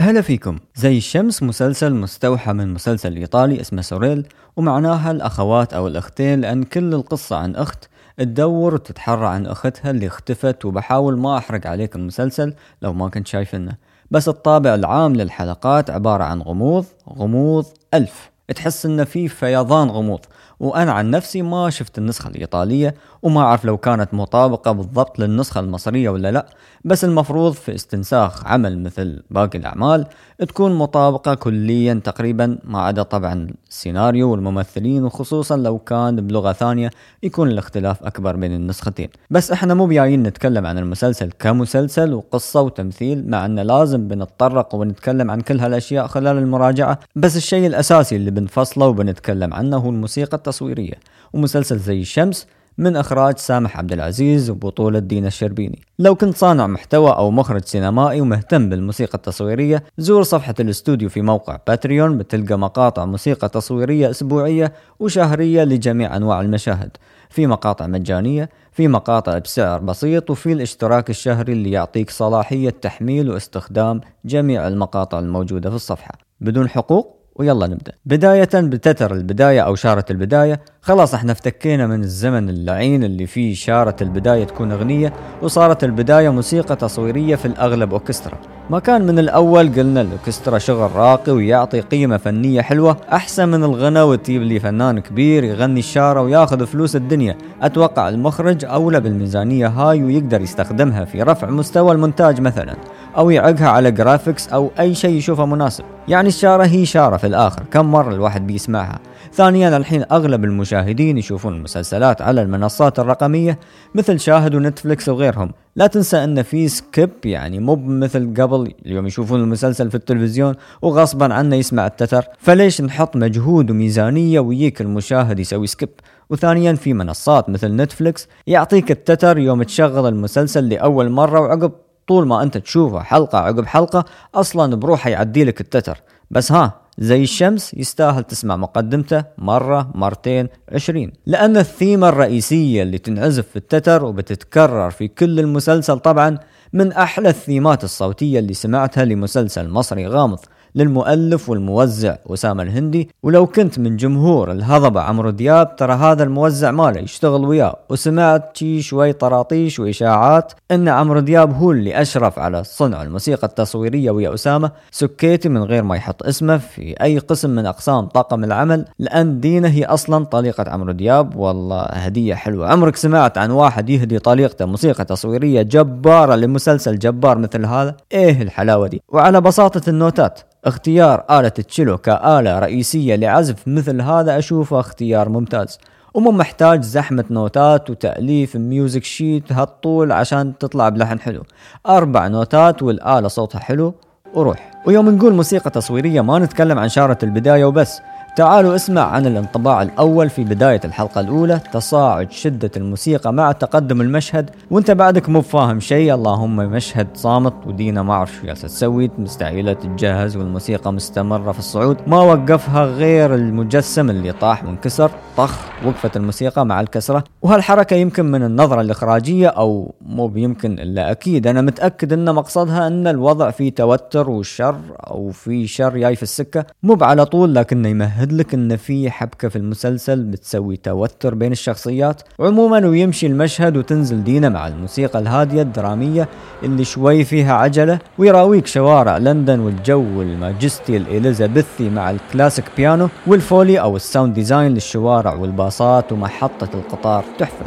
[0.00, 0.58] هلا فيكم.
[0.74, 4.26] زي الشمس مسلسل مستوحى من مسلسل إيطالي اسمه سوريل
[4.56, 7.88] ومعناها الأخوات أو الأختين لأن كل القصة عن أخت
[8.18, 13.72] تدور وتتحرى عن أختها اللي اختفت وبحاول ما أحرق عليك المسلسل لو ما كنت شايفنه
[14.10, 18.30] بس الطابع العام للحلقات عبارة عن غموض غموض ألف.
[18.54, 20.20] تحس إنه في فيضان غموض.
[20.60, 26.08] وأنا عن نفسي ما شفت النسخة الإيطالية وما أعرف لو كانت مطابقة بالضبط للنسخة المصرية
[26.10, 26.46] ولا لا.
[26.84, 30.06] بس المفروض في استنساخ عمل مثل باقي الأعمال
[30.38, 36.90] تكون مطابقة كليا تقريبا ما عدا طبعا السيناريو والممثلين وخصوصا لو كان بلغة ثانية
[37.22, 39.08] يكون الاختلاف أكبر بين النسختين.
[39.30, 45.30] بس إحنا مو بجايين نتكلم عن المسلسل كمسلسل وقصة وتمثيل مع انه لازم بنتطرق ونتكلم
[45.30, 46.98] عن كل هالأشياء خلال المراجعة.
[47.16, 50.94] بس الشيء الأساسي اللي بنفصله وبنتكلم عنه هو الموسيقى التصويرية
[51.32, 52.46] ومسلسل زي الشمس
[52.78, 55.82] من إخراج سامح عبد العزيز وبطولة دينا الشربيني.
[55.98, 61.58] لو كنت صانع محتوى أو مخرج سينمائي ومهتم بالموسيقى التصويرية زور صفحة الاستوديو في موقع
[61.66, 66.96] باتريون بتلقى مقاطع موسيقى تصويرية أسبوعية وشهرية لجميع أنواع المشاهد.
[67.30, 74.00] في مقاطع مجانية في مقاطع بسعر بسيط وفي الاشتراك الشهري اللي يعطيك صلاحية تحميل واستخدام
[74.24, 76.18] جميع المقاطع الموجودة في الصفحة.
[76.40, 77.92] بدون حقوق ويلا نبدأ.
[78.06, 80.60] بداية بتتر البداية أو شارة البداية.
[80.82, 86.76] خلاص إحنا افتكينا من الزمن اللعين اللي فيه شارة البداية تكون أغنية وصارت البداية موسيقى
[86.76, 88.38] تصويرية في الأغلب أوركسترا.
[88.70, 92.96] ما كان من الأول قلنا الأوركسترا شغل راقي ويعطي قيمة فنية حلوة.
[93.12, 97.36] أحسن من الغنى وتجيب لي فنان كبير يغني الشارة وياخذ فلوس الدنيا.
[97.62, 102.76] أتوقع المخرج أولى بالميزانية هاي ويقدر يستخدمها في رفع مستوى المونتاج مثلا
[103.16, 105.84] أو يعقها على graphics أو أي شيء يشوفه مناسب.
[106.08, 107.62] يعني الشارة هي شارة في الآخر.
[107.70, 108.98] كم مرة الواحد بيسمعها؟
[109.32, 113.58] ثانيا الحين أغلب المشاهدين يشوفون المسلسلات على المنصات الرقمية
[113.94, 115.50] مثل شاهد ونتفليكس وغيرهم.
[115.76, 121.34] لا تنسى أن في skip يعني مو مثل قبل اليوم يشوفون المسلسل في التلفزيون وغصبا
[121.34, 122.24] عنه يسمع التتر.
[122.38, 125.90] فليش نحط مجهود وميزانية ويجيك المشاهد يسوي skip؟
[126.30, 131.72] وثانيا في منصات مثل نتفليكس يعطيك التتر يوم تشغل المسلسل لأول مرة وعقب.
[132.10, 134.04] طول ما أنت تشوفه حلقة عقب حلقة
[134.34, 136.02] أصلا بروحه يعدي لك التتر.
[136.30, 141.12] بس ها زي الشمس يستاهل تسمع مقدمته مرة مرتين عشرين.
[141.26, 146.38] لأن الثيمة الرئيسية اللي تنعزف في التتر وبتتكرر في كل المسلسل طبعا
[146.72, 150.38] من أحلى الثيمات الصوتية اللي سمعتها لمسلسل مصري غامض.
[150.74, 153.08] للمؤلف والموزع أسامة الهندي.
[153.22, 157.76] ولو كنت من جمهور الهضبة عمرو دياب ترى هذا الموزع ماله يشتغل وياه.
[157.90, 164.10] وسمعت شي شوي طراطيش وإشاعات أن عمرو دياب هو اللي أشرف على صنع الموسيقى التصويرية
[164.10, 164.70] ويا أسامة.
[164.90, 169.68] سكيتي من غير ما يحط اسمه في أي قسم من أقسام طاقم العمل لأن دينا
[169.68, 171.36] هي أصلا طليقة عمرو دياب.
[171.36, 172.68] والله هدية حلوة.
[172.68, 178.88] عمرك سمعت عن واحد يهدي طليقته موسيقى تصويرية جبارة لمسلسل جبار مثل هذا؟ إيه الحلاوة
[178.88, 179.02] دي.
[179.08, 185.78] وعلى بساطة النوتات اختيار آلة التشيلو كآلة رئيسية لعزف مثل هذا أشوفه اختيار ممتاز.
[186.14, 191.42] ومو محتاج زحمة نوتات وتأليف music sheet هالطول عشان تطلع بلحن حلو.
[191.86, 193.94] أربع نوتات والآلة صوتها حلو
[194.34, 194.70] وروح.
[194.86, 198.00] ويوم نقول موسيقى تصويرية ما نتكلم عن شارة البداية وبس.
[198.36, 204.50] تعالوا اسمع عن الانطباع الأول في بداية الحلقة الأولى تصاعد شدة الموسيقى مع تقدم المشهد
[204.70, 209.72] وانت بعدك مو فاهم شيء اللهم مشهد صامت ودينا ما أعرف شو جالسة تسوي مستعجلة
[209.72, 216.66] تتجهز والموسيقى مستمرة في الصعود ما وقفها غير المجسم اللي طاح وانكسر طخ وقفت الموسيقى
[216.66, 221.46] مع الكسرة وهالحركة يمكن من النظرة الإخراجية أو مو بيمكن إلا أكيد.
[221.46, 224.76] أنا متأكد أن مقصدها أن الوضع فيه توتر وشر
[225.06, 229.10] أو في شر جاي في السكة مو على طول لكنه يمهد يمهد لك إن في
[229.10, 235.62] حبكة في المسلسل بتسوي توتر بين الشخصيات وعموما ويمشي المشهد وتنزل دينا مع الموسيقى الهادية
[235.62, 236.28] الدرامية
[236.62, 243.08] اللي شوي فيها عجلة ويراويك شوارع لندن والجو ال majesty الإليزابيثي مع ال classic piano
[243.26, 247.24] وال foley أو ال sound design للشوارع والباصات ومحطة القطار.
[247.38, 247.66] تحفة.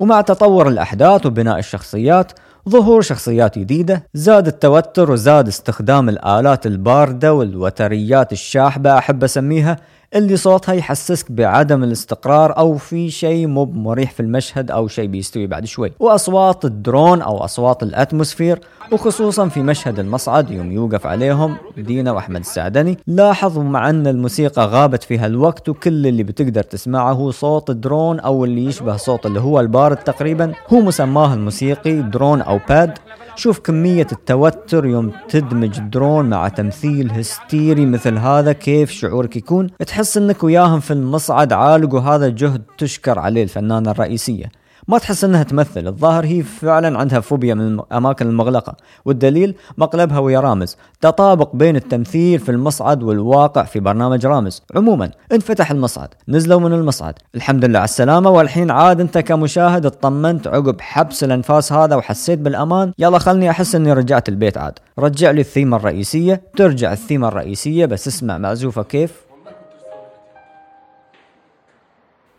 [0.00, 2.32] ومع تطور الأحداث وبناء الشخصيات
[2.70, 9.76] ظهور شخصيات جديدة زاد التوتر وزاد استخدام الآلات الباردة والوتريات الشاحبة أحب أسميها
[10.14, 15.46] اللي صوتها يحسسك بعدم الاستقرار أو في شيء مو مريح في المشهد أو شيء بيستوي
[15.46, 15.92] بعد شوي.
[16.00, 18.60] وأصوات الدرون أو أصوات ال atmosphere
[18.92, 25.02] وخصوصا في مشهد المصعد يوم يوقف عليهم دينا وأحمد السعدني لاحظوا مع أن الموسيقى غابت
[25.02, 29.60] في هالوقت وكل اللي بتقدر تسمعه هو صوت درون أو اللي يشبه صوت اللي هو
[29.60, 32.98] ال pad تقريبا هو مسماه الموسيقي درون أو pad.
[33.36, 40.16] شوف كمية التوتر يوم تدمج درون مع تمثيل هستيري مثل هذا كيف شعورك يكون؟ تحس
[40.16, 44.50] إنك وياهم في المصعد عالق وهذا جهد تشكر عليه الفنانة الرئيسية.
[44.90, 45.86] ما تحس إنها تمثل.
[45.86, 48.76] الظاهر هي فعلا عندها فوبيا من الأماكن المغلقة.
[49.04, 50.76] والدليل مقلبها ويا رامز.
[51.00, 54.62] تطابق بين التمثيل في المصعد والواقع في برنامج رامز.
[54.76, 56.08] عموما انفتح المصعد.
[56.28, 57.14] نزلوا من المصعد.
[57.34, 58.30] الحمد لله على السلامة.
[58.30, 62.92] والحين عاد أنت كمشاهد اطمنت عقب حبس الأنفاس هذا وحسيت بالأمان.
[62.98, 64.78] يلا خلني أحس إني رجعت البيت عاد.
[64.98, 66.42] رجع لي الثيمة الرئيسية.
[66.56, 67.86] ترجع الثيمة الرئيسية.
[67.86, 69.20] بس اسمع معزوفة كيف.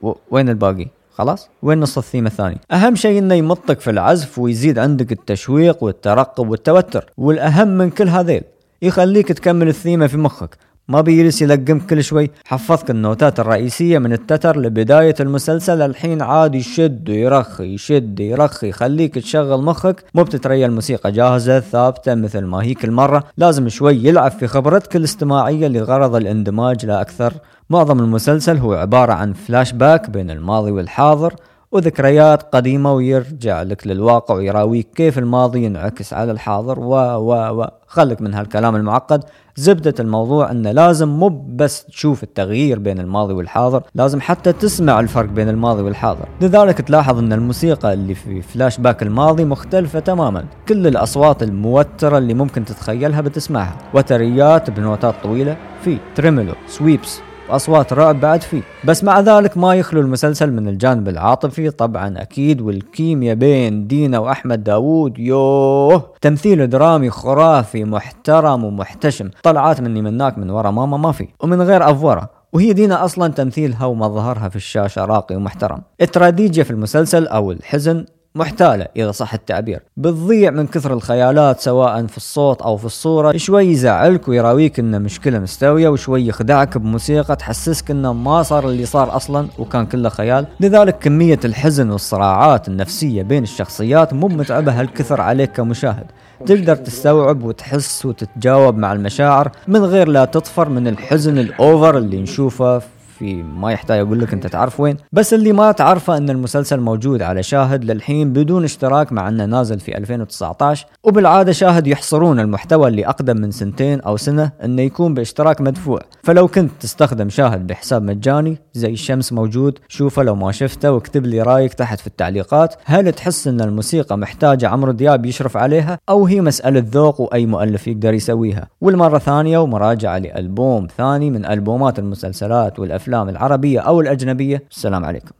[0.01, 0.13] و...
[0.31, 5.11] وين الباقي؟ خلاص؟ وين نص الثيمة الثاني أهم شيء إنه يمطك في العزف ويزيد عندك
[5.11, 8.43] التشويق والترقب والتوتر والأهم من كل هذيل
[8.81, 10.57] يخليك تكمل الثيمة في مخك.
[10.91, 12.31] ما بيجلس يلقمك كل شوي.
[12.45, 15.81] حفظك النوتات الرئيسية من التتر لبداية المسلسل.
[15.81, 20.03] الحين عاد يشد ويرخي يشد يرخي يخليك تشغل مخك.
[20.13, 24.95] مو بتتريا الموسيقى جاهزة ثابتة مثل ما هي كل مرة لازم شوي يلعب في خبرتك
[24.95, 27.33] الاستماعية لغرض الاندماج لا أكثر.
[27.69, 31.35] معظم المسلسل هو عبارة عن فلاش باك بين الماضي والحاضر.
[31.71, 36.79] وذكريات قديمة ويرجع لك للواقع ويراويك كيف الماضي ينعكس على الحاضر.
[36.79, 39.23] و و و خلك من هالكلام المعقد.
[39.55, 45.29] زبدة الموضوع انه لازم مو بس تشوف التغيير بين الماضي والحاضر لازم حتى تسمع الفرق
[45.29, 46.27] بين الماضي والحاضر.
[46.41, 50.45] لذلك تلاحظ أن الموسيقى اللي في فلاش باك الماضي مختلفة تماما.
[50.67, 53.77] كل الأصوات الموترة اللي ممكن تتخيلها بتسمعها.
[53.93, 58.61] وتريات بنوتات طويلة في tremolo sweeps واصوات رعب بعد فيه.
[58.85, 61.69] بس مع ذلك ما يخلو المسلسل من الجانب العاطفي.
[61.69, 66.03] طبعا أكيد والكيمياء بين دينا وأحمد داوود يوه!
[66.21, 69.29] تمثيل درامي خرافي محترم ومحتشم.
[69.43, 71.27] طلعات مني مناك من ورا ماما ما في.
[71.39, 72.29] ومن غير أفورة.
[72.53, 75.81] وهي دينا أصلا تمثيلها ومظهرها في الشاشة راقي ومحترم.
[76.01, 78.05] التراديجيا في المسلسل أو الحزن
[78.35, 79.79] محتالة إذا صح التعبير.
[79.97, 83.37] بتضيع من كثر الخيالات سواء في الصوت أو في الصورة.
[83.37, 89.15] شوي يزعلك ويراويك إنه مشكلة مستوية وشوي يخدعك بموسيقى تحسسك إنه ما صار اللي صار
[89.15, 90.47] أصلا وكان كله خيال.
[90.59, 96.05] لذلك كمية الحزن والصراعات النفسية بين الشخصيات مو متعبة هالكثر عليك كمشاهد.
[96.45, 102.81] تقدر تستوعب وتحس وتتجاوب مع المشاعر من غير لا تطفر من الحزن الأوفر اللي نشوفه
[103.21, 104.97] في ما يحتاج أقول لك أنت تعرف وين.
[105.11, 109.79] بس اللي ما تعرفه إن المسلسل موجود على شاهد للحين بدون اشتراك مع إنه نازل
[109.79, 115.61] في 2019 وبالعادة شاهد يحصرون المحتوى اللي أقدم من سنتين أو سنة إنه يكون باشتراك
[115.61, 115.99] مدفوع.
[116.23, 121.41] فلو كنت تستخدم شاهد بحساب مجاني زي الشمس موجود شوفه لو ما شفته واكتب لي
[121.41, 122.75] رأيك تحت في التعليقات.
[122.85, 127.87] هل تحس إن الموسيقى محتاجة عمرو دياب يشرف عليها؟ أو هي مسألة ذوق وأي مؤلف
[127.87, 134.63] يقدر يسويها؟ والمرة ثانية ومراجعة لألبوم ثاني من ألبومات المسلسلات والأفلام الأفلام العربية أو الأجنبية.
[134.71, 135.31] السلام عليكم.